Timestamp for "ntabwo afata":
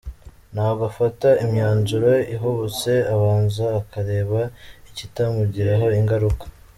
0.53-1.27